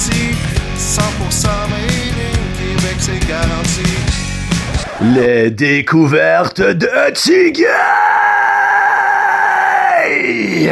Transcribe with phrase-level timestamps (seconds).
[0.00, 0.34] Abitibi,
[0.76, 3.82] 100% made in Québec, c'est garanti.
[5.14, 7.64] Les découvertes de Tiggy!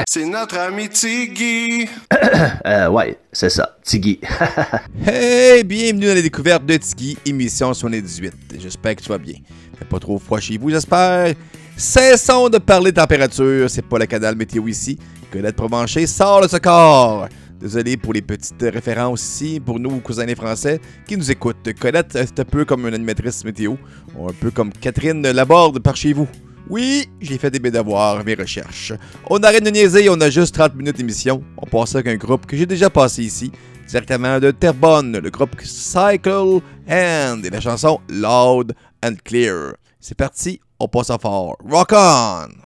[0.09, 1.89] C'est notre ami Tiggy.
[2.67, 4.21] euh, ouais, c'est ça, Tiggy.
[5.07, 8.33] hey, bienvenue dans les découvertes de Tiggy, émission 78.
[8.59, 9.35] J'espère que tu vas bien.
[9.79, 11.35] Fait pas trop froid chez vous, j'espère.
[11.77, 14.99] Cessons de parler température, c'est pas le canal météo ici.
[15.31, 17.29] Colette Provencher sort de ce corps.
[17.61, 21.73] Désolé pour les petites références ici, pour nous, cousins Français, qui nous écoutent.
[21.79, 23.75] Colette, c'est un peu comme une animatrice météo,
[24.17, 26.29] un peu comme Catherine Laborde par chez vous.
[26.71, 28.93] Oui, j'ai fait des devoirs, mes recherches.
[29.29, 31.43] On arrête de niaiser, on a juste 30 minutes d'émission.
[31.57, 33.51] On passe avec un groupe que j'ai déjà passé ici,
[33.89, 39.73] directement de Terrebonne, le groupe Cycle and et la chanson Loud and Clear.
[39.99, 41.57] C'est parti, on passe à fort.
[41.65, 42.68] Rock on!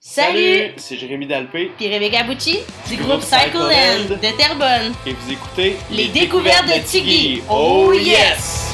[0.00, 0.74] Salut!
[0.76, 1.72] C'est Jérémy Dalpé.
[1.76, 4.92] Puis Rebecca Bucci du groupe Cycle Land de Terrebonne.
[5.04, 7.42] Et vous écoutez Les, découvertes de Tiggy.
[7.50, 8.67] Oh yes!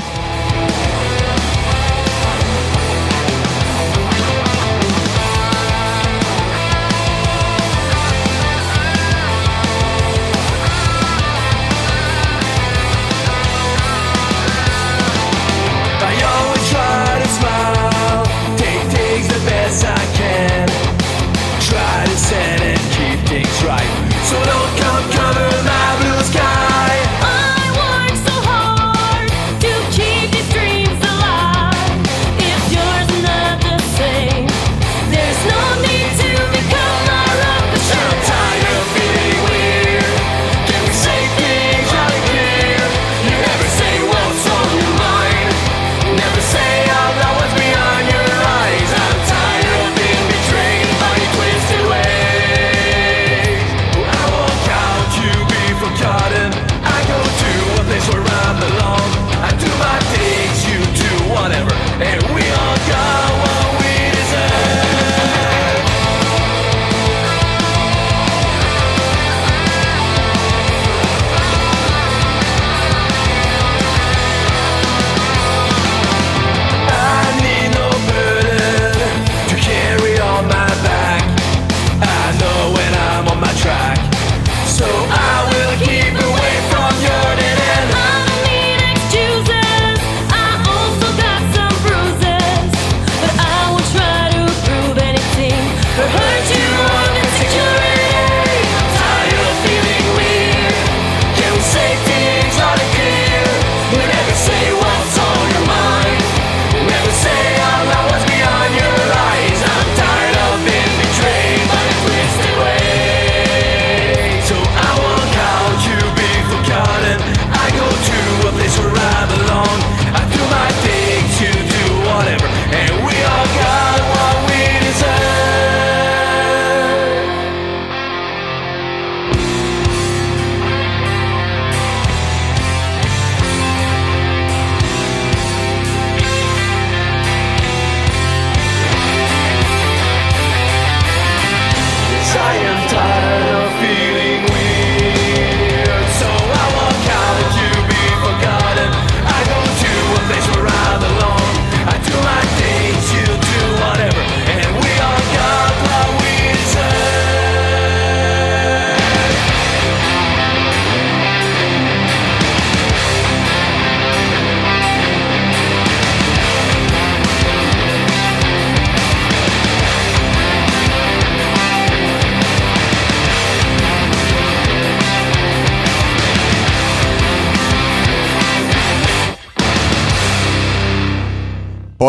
[24.43, 24.64] solo.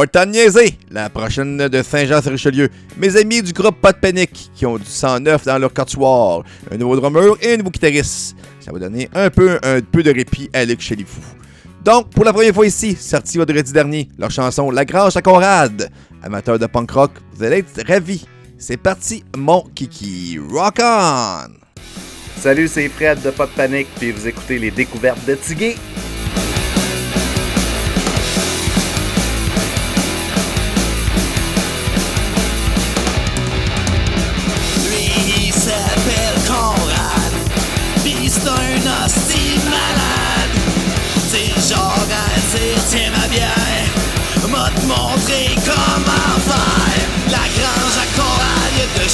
[0.05, 0.75] Le temps.
[0.91, 2.69] La prochaine de Saint-Jean-sur-Richelieu.
[2.97, 6.43] Mes amis du groupe Pas de panique qui ont du sang neuf dans leur quatuor.
[6.71, 8.35] Un nouveau drummer et un nouveau guitariste.
[8.59, 11.21] Ça va donner un peu, un peu de répit à Luc Chalifou.
[11.83, 15.89] Donc, pour la première fois ici, sorti vendredi dernier, leur chanson La Grange à Conrad.
[16.23, 18.25] Amateur de punk rock, vous allez être ravis.
[18.57, 20.39] C'est parti, mon kiki.
[20.51, 21.51] Rock on!
[22.39, 25.75] Salut, c'est Fred de Pas de Panique, puis vous écoutez les découvertes de Tigué.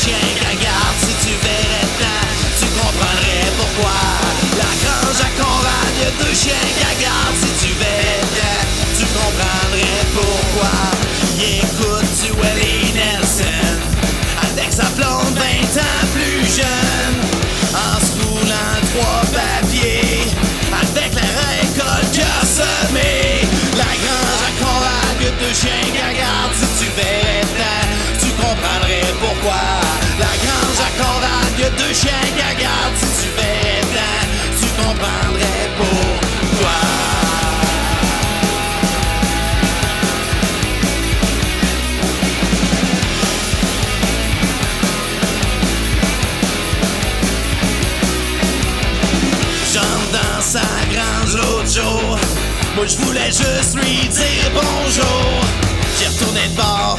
[0.01, 0.17] chien
[1.01, 2.21] Si tu verrais bien,
[2.59, 3.97] tu comprendrais pourquoi.
[4.57, 8.57] La grange à Conrad, y a deux chiens gagarde Si tu verrais bien,
[8.97, 10.73] tu comprendrais pourquoi.
[11.37, 13.77] Y écoute du Willie Nelson.
[14.49, 17.17] Avec sa blonde 20 ans plus jeune.
[17.73, 20.27] En se roulant trois papiers.
[20.81, 23.47] Avec la récolte qu'il a semée
[23.77, 27.81] La grange à Conrad, y a deux chiens gagarde Si tu verrais bien,
[28.19, 29.70] tu comprendrais pourquoi.
[52.75, 55.41] Moi je voulais juste lui dire bonjour.
[55.99, 56.97] J'ai retourné de bord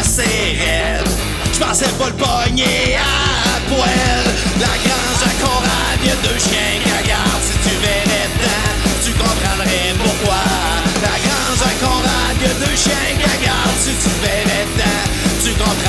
[0.00, 1.08] assez raide.
[1.52, 4.24] Je pensais pas le pogner à poil.
[4.60, 7.44] La grange à Conrad, y a deux chiens qui regardent.
[7.46, 8.74] Si tu verrais dedans,
[9.04, 10.42] tu comprendrais pourquoi.
[11.02, 13.80] La grange à Conrad, y a deux chiens qui regardent.
[13.80, 15.04] Si tu verrais dedans,
[15.44, 15.83] tu comprendrais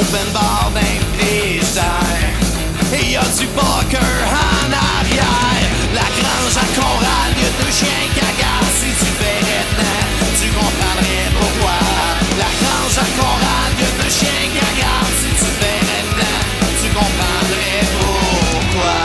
[0.00, 0.72] open bar
[1.14, 2.32] frigidaire
[2.92, 5.68] Et y a du poker en arrière?
[5.98, 10.08] La grange à Conrad, y a deux chiens regardent Si tu verrais dedans,
[10.40, 11.76] tu comprendrais pourquoi
[12.42, 16.42] La grange à Conrad, y a deux chiens regardent Si tu verrais dedans,
[16.80, 18.98] tu comprendrais pourquoi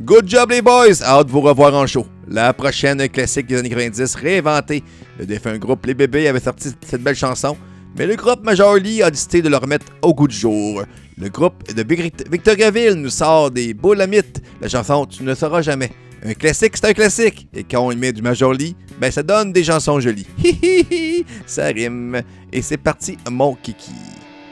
[0.00, 1.02] Good job les boys!
[1.02, 2.06] Hâte de vous revoir en show.
[2.30, 4.82] La prochaine classique des années 90 réinventée.
[5.18, 7.56] Le défunt groupe Les Bébés avait sorti cette belle chanson,
[7.96, 10.82] mais le groupe Major Lee a décidé de le remettre au goût du jour.
[11.16, 14.42] Le groupe de Vic- Victoriaville nous sort des boulamites.
[14.60, 15.90] La chanson Tu ne sauras jamais.
[16.24, 17.48] Un classique, c'est un classique.
[17.54, 20.26] Et quand on y met du Major Lee, ben ça donne des chansons jolies.
[20.44, 21.24] Hi!
[21.46, 22.20] Ça rime.
[22.52, 23.92] Et c'est parti, mon kiki.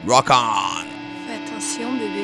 [0.07, 0.83] Rock on!
[1.27, 2.16] Fais attention, bébé.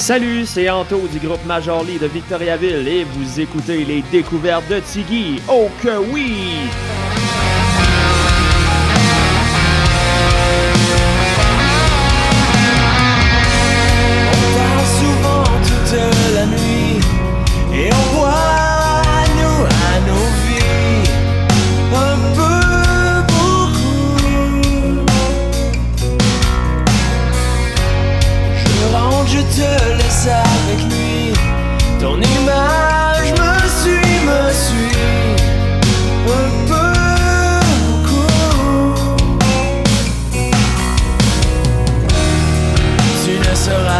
[0.00, 4.80] Salut, c'est Anto du groupe Major Lee de Victoriaville et vous écoutez les découvertes de
[4.80, 5.42] Tiggy.
[5.46, 6.70] Oh que oui!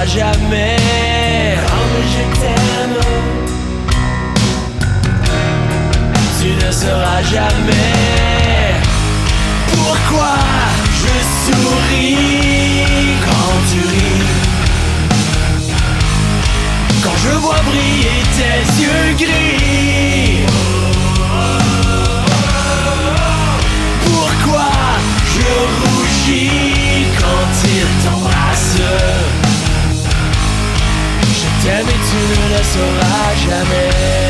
[0.07, 0.77] Jamais
[1.69, 3.01] comme je t'aime.
[6.41, 8.75] Tu ne sauras jamais
[9.73, 10.37] pourquoi
[11.01, 11.15] je
[11.45, 14.27] souris quand tu ris?
[17.03, 19.70] Quand je vois briller tes yeux gris.
[32.11, 34.30] Tu ne le sauras jamais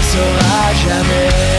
[0.00, 1.49] tu ne le sauras jamais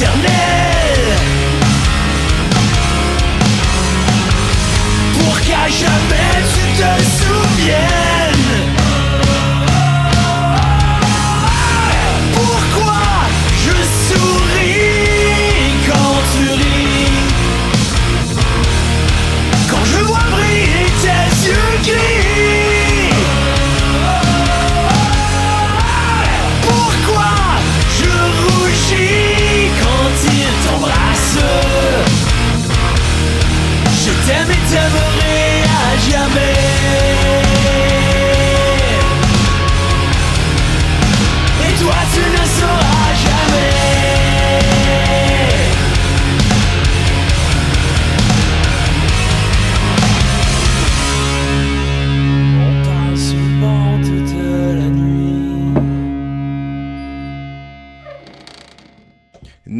[0.00, 0.29] till.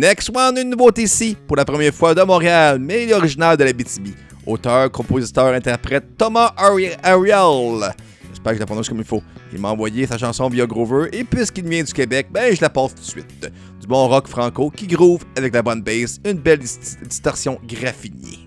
[0.00, 3.54] Next one, une nouveauté ici, pour la première fois de Montréal, mais il est originaire
[3.59, 4.09] de la BTB.
[4.47, 7.92] Auteur, compositeur, interprète Thomas Ari- Ariel.
[8.30, 9.23] J'espère que je la prononce comme il faut.
[9.52, 12.71] Il m'a envoyé sa chanson via Grover, et puisqu'il vient du Québec, ben je la
[12.71, 13.50] passe tout de suite.
[13.78, 18.38] Du bon rock franco qui groove avec la bonne bass, une belle dis- distorsion graffinée.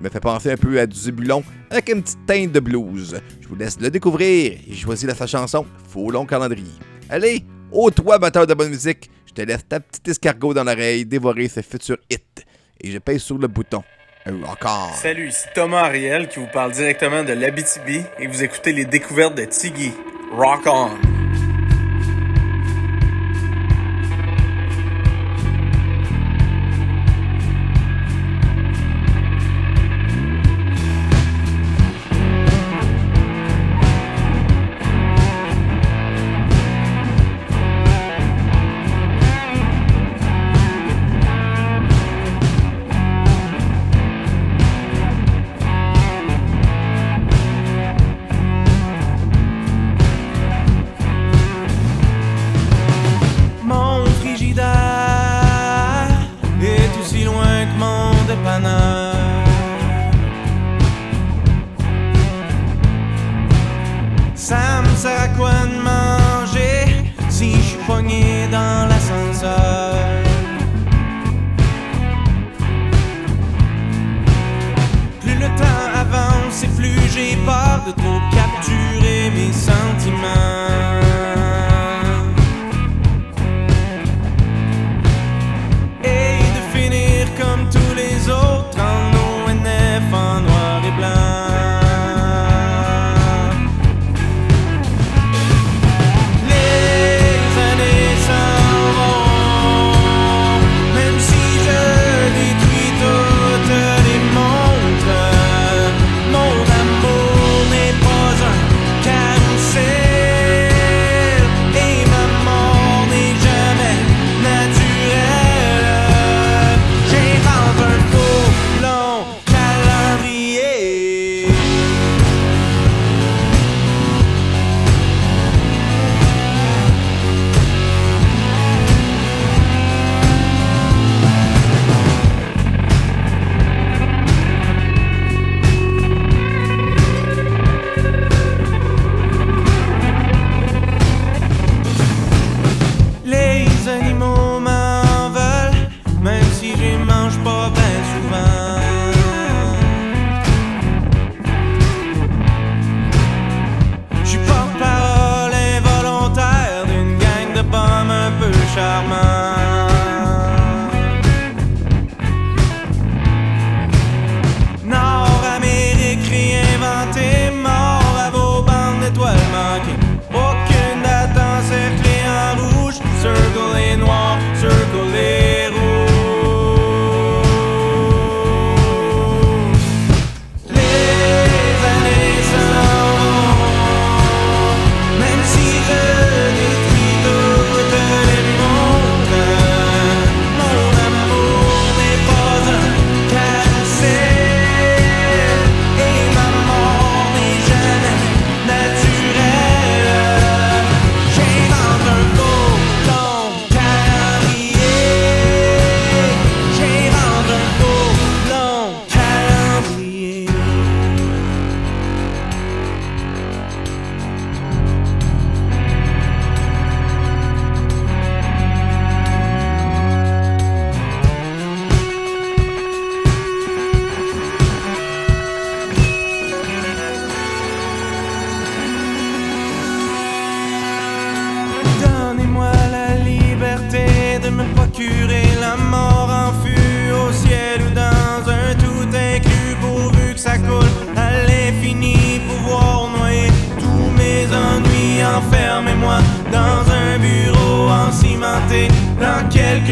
[0.00, 3.20] Il me fait penser un peu à du Zébulon avec une petite teinte de blues.
[3.40, 4.58] Je vous laisse le découvrir.
[4.68, 6.66] J'ai choisi la sa chanson Faux long calendrier.
[7.08, 11.04] Allez, ô toi, batteur de bonne musique, je te laisse ta petite escargot dans l'oreille
[11.04, 12.44] dévorer ce futur hit.
[12.80, 13.82] Et je pèse sur le bouton.
[14.26, 14.94] Rock on!
[14.94, 19.34] Salut, ici Thomas Ariel qui vous parle directement de l'Abitibi et vous écoutez les découvertes
[19.34, 19.92] de Tiggy.
[20.32, 21.17] Rock on!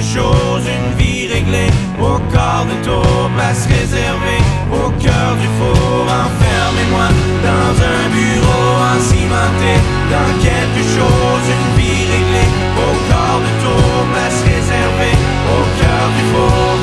[0.07, 1.71] Dans quelque chose une vie réglée.
[2.01, 4.43] Au quart de tour place réservée.
[4.73, 7.09] Au cœur du four enfermez-moi
[7.43, 9.73] dans un bureau encimenté
[10.11, 12.51] dans quelque chose une vie réglée.
[12.77, 15.17] Au quart de tour place réservée.
[15.49, 16.77] Au cœur du four.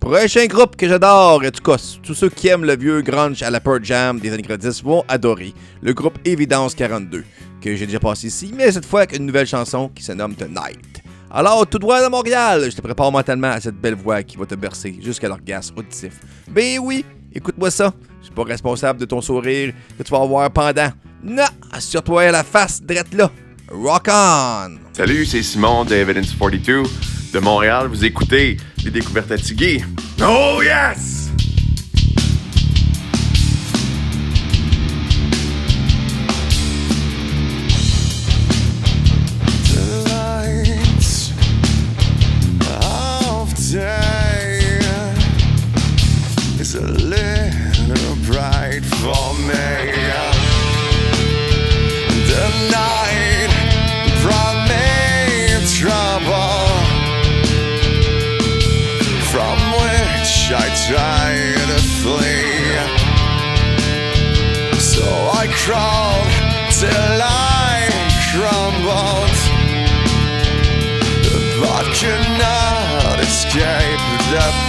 [0.00, 3.50] Prochain groupe que j'adore, en tout cas, tous ceux qui aiment le vieux grunge à
[3.50, 5.52] la Pearl Jam des années 90 vont adorer.
[5.82, 7.22] Le groupe Évidence 42,
[7.60, 10.34] que j'ai déjà passé ici, mais cette fois avec une nouvelle chanson qui se nomme
[10.34, 10.99] Tonight.
[11.32, 14.46] Alors, tout droit de Montréal, je te prépare mentalement à cette belle voix qui va
[14.46, 16.14] te bercer jusqu'à l'orgasme auditif.
[16.48, 17.94] Ben oui, écoute-moi ça.
[18.20, 20.90] Je suis pas responsable de ton sourire que tu vas avoir pendant.
[21.22, 23.30] Non, assure-toi à la face, drette là.
[23.70, 24.78] Rock on!
[24.92, 26.82] Salut, c'est Simon de Evidence 42
[27.32, 27.86] de Montréal.
[27.86, 29.84] Vous écoutez les découvertes à.
[30.22, 31.19] Oh yes!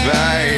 [0.05, 0.50] Wij.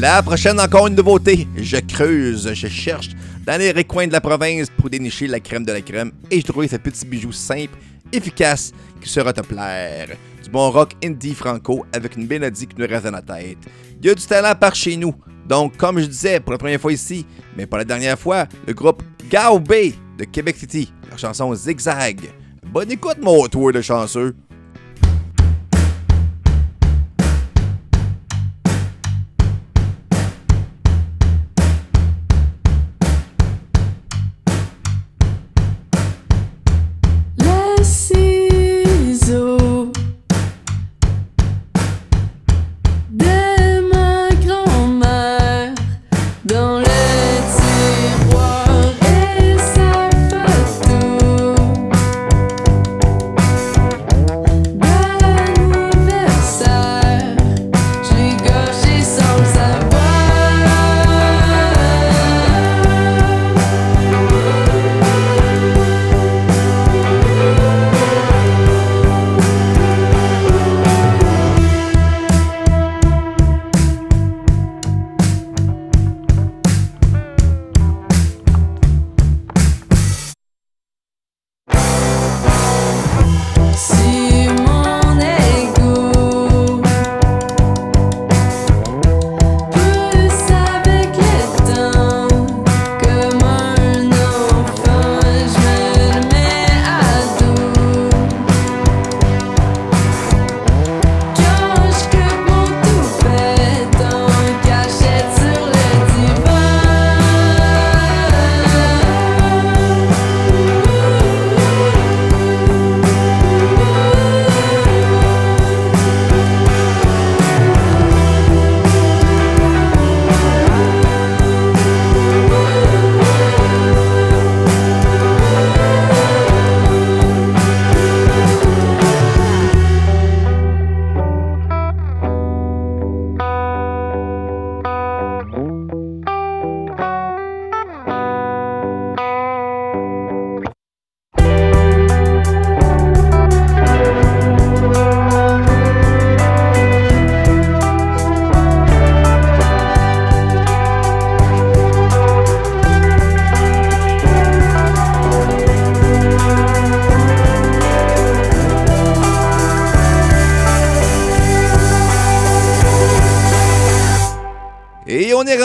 [0.00, 1.46] La prochaine, encore une nouveauté.
[1.56, 3.10] Je creuse, je cherche
[3.44, 6.42] dans les recoins de la province pour dénicher la crème de la crème et j'ai
[6.42, 7.76] trouvé ce petit bijou simple,
[8.10, 10.08] efficace, qui sera te plaire.
[10.42, 13.58] Du bon rock indie franco avec une mélodie qui nous reste dans la tête.
[14.00, 15.14] Il y a du talent par chez nous.
[15.46, 18.72] Donc, comme je disais pour la première fois ici, mais pas la dernière fois, le
[18.72, 22.20] groupe Gao Bay de Québec City, leur chanson Zigzag.
[22.72, 24.34] Bonne écoute, mon tour de chanceux.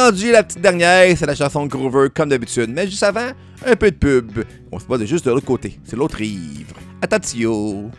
[0.06, 2.70] Rendu à la petite dernière, c'est la chanson Groover comme d'habitude.
[2.70, 3.30] Mais juste avant,
[3.66, 4.44] un peu de pub.
[4.72, 6.74] On se passe juste de l'autre côté, c'est l'autre rive.
[7.02, 7.90] Attention.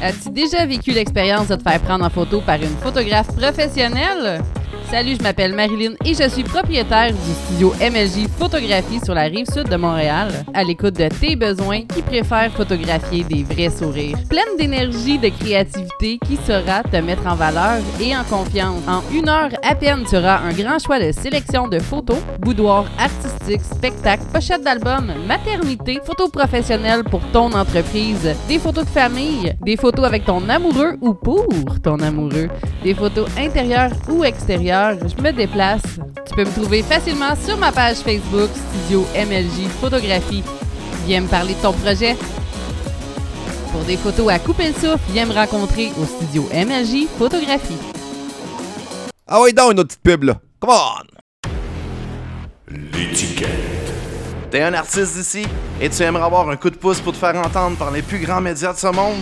[0.00, 4.42] As-tu déjà vécu l'expérience de te faire prendre en photo par une photographe professionnelle?
[4.90, 9.46] Salut, je m'appelle Marilyn et je suis propriétaire du studio MLJ Photographie sur la rive
[9.52, 14.16] sud de Montréal, à l'écoute de tes besoins qui préfèrent photographier des vrais sourires.
[14.28, 18.82] Pleine d'énergie, de créativité qui saura te mettre en valeur et en confiance.
[18.86, 22.86] En une heure à peine, tu auras un grand choix de sélection de photos, boudoirs
[22.98, 29.76] artistiques, spectacles, pochettes d'albums, maternité, photos professionnelles pour ton entreprise, des photos de famille, des
[29.76, 31.48] photos avec ton amoureux ou pour
[31.82, 32.48] ton amoureux,
[32.82, 34.73] des photos intérieures ou extérieures.
[34.74, 35.82] Je me déplace.
[36.26, 40.42] Tu peux me trouver facilement sur ma page Facebook Studio MLJ Photographie.
[41.06, 42.16] Viens me parler de ton projet.
[43.70, 47.78] Pour des photos à couper le souffle, viens me rencontrer au studio MLJ Photographie.
[49.28, 50.40] Ah ouais, donc une autre petite pub là.
[50.58, 51.52] Come on.
[52.68, 53.73] L'étiquette.
[54.54, 55.44] T'es un artiste d'ici
[55.80, 58.20] et tu aimerais avoir un coup de pouce pour te faire entendre par les plus
[58.20, 59.16] grands médias de ce monde,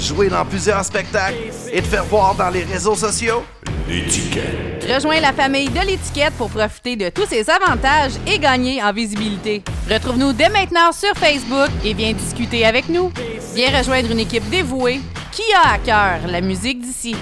[0.00, 1.36] jouer dans plusieurs spectacles
[1.70, 3.44] et te faire voir dans les réseaux sociaux?
[3.86, 4.86] L'étiquette.
[4.90, 9.62] Rejoins la famille de l'étiquette pour profiter de tous ses avantages et gagner en visibilité.
[9.90, 13.12] Retrouve-nous dès maintenant sur Facebook et viens discuter avec nous.
[13.54, 17.14] Viens rejoindre une équipe dévouée qui a à cœur la musique d'ici.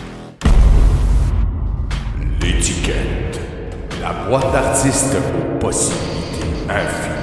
[2.40, 3.40] L'étiquette.
[4.00, 7.15] La boîte d'artistes aux possibilités infinies.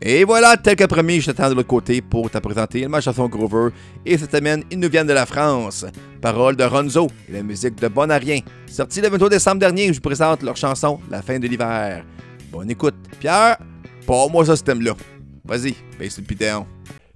[0.00, 3.70] Et voilà, tel que promis, je t'attends de l'autre côté pour te ma chanson Grover.
[4.06, 5.84] Et cette semaine, ils nous viennent de la France.
[6.20, 8.40] Paroles de Ronzo et la musique de Bonarien.
[8.66, 12.04] Sorti le 23 décembre dernier, je vous présente leur chanson La fin de l'hiver.
[12.52, 12.94] Bonne écoute.
[13.18, 13.58] Pierre,
[14.06, 14.92] pas moi ce thème-là.
[15.44, 16.66] Vas-y, baisse le pitéon.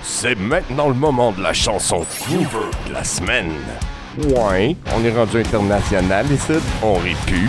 [0.02, 3.52] C'est maintenant le moment de la chanson Groover de la semaine.
[4.18, 7.48] Ouais, on est rendu international ici, on rit plus.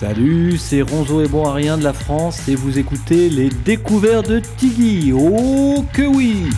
[0.00, 5.12] Salut, c'est Ronzo et Boisrien de la France et vous écoutez les découvertes de Tiggy.
[5.12, 6.50] Oh que oui.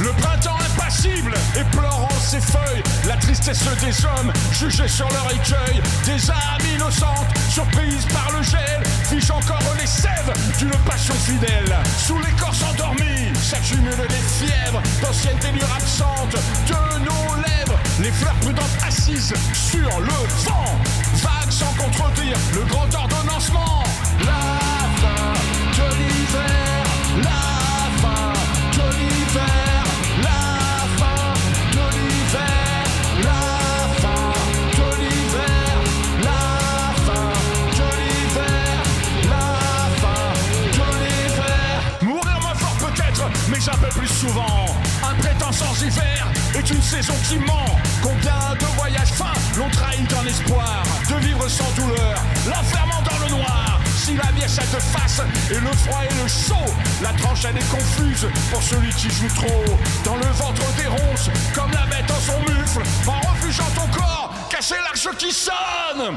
[0.00, 5.80] Le printemps impassible et pleurant ses feuilles, la tristesse des hommes jugés sur leur écueil,
[6.06, 11.74] des âmes innocentes surprises par le gel, fichent encore les sèves d'une passion fidèle.
[11.98, 16.36] Sous l'écorce endormie, s'accumulent les fièvres d'anciennes ténures absentes
[16.68, 17.78] de nos lèvres.
[18.00, 20.78] Les fleurs prudentes assises sur le vent,
[21.14, 23.82] vagues sans contredire le grand ordonnancement.
[24.20, 24.42] La
[25.02, 25.32] fin
[25.78, 26.84] de l'hiver,
[27.24, 27.42] la
[28.02, 28.32] fin
[28.78, 29.69] de l'hiver,
[43.90, 44.66] plus souvent.
[45.02, 47.78] Un printemps sans hiver est une saison qui ment.
[48.02, 52.14] Combien de voyages fins l'ont trahi d'un espoir de vivre sans douleur,
[52.46, 53.80] l'enfermant dans le noir.
[53.96, 56.72] Si la vie a cette face et le froid et le chaud,
[57.02, 59.64] la tranche elle est confuse pour celui qui joue trop.
[60.04, 64.32] Dans le ventre des ronces, comme la bête en son mufle, en refugeant ton corps,
[64.48, 66.16] cacher l'arche qui sonne.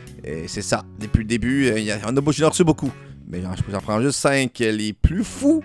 [0.23, 0.83] Et c'est ça.
[0.99, 2.91] Depuis le début, euh, il y a- on a, j'en ai reçu beaucoup.
[3.29, 4.51] Mais j'en prends juste 5.
[4.59, 5.63] Les plus fous.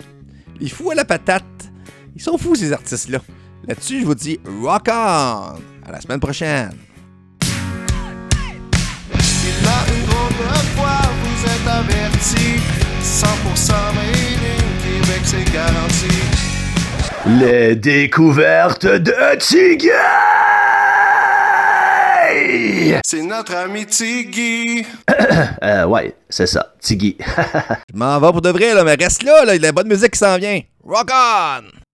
[0.61, 1.45] Les fous à la patate.
[2.14, 3.19] Ils sont fous, ces artistes-là.
[3.69, 4.92] Là-dessus, je vous dis rock on!
[4.92, 6.71] À la semaine prochaine.
[9.12, 12.61] Il a une drôle de fois, vous êtes avertis.
[13.03, 16.16] 100% made in Québec, c'est garanti.
[17.40, 19.12] Les découvertes de
[22.57, 22.95] Tiggy!
[23.05, 24.85] C'est notre ami Tiggy.
[25.62, 27.16] euh, ouais, c'est ça, Tiggy.
[27.92, 29.62] Je m'en vais pour de vrai, là, mais reste là, là, il y a de
[29.64, 30.61] la bonne musique qui s'en vient.
[30.85, 31.86] Rock on!